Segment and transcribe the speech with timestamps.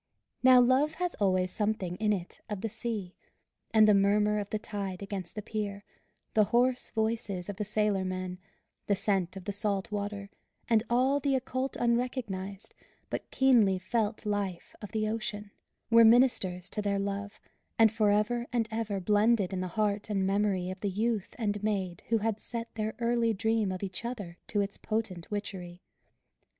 [0.41, 3.13] Now Love has always something in it of the sea;
[3.69, 5.83] and the murmur of the tide against the pier,
[6.33, 8.39] the hoarse voices of the sailor men,
[8.87, 10.31] the scent of the salt water,
[10.67, 12.73] and all the occult unrecognized,
[13.11, 15.51] but keenly felt life of the ocean,
[15.91, 17.39] were ministers to their love,
[17.77, 22.01] and forever and ever blended in the heart and memory of the youth and maid
[22.09, 25.79] who had set their early dream of each other to its potent witchery.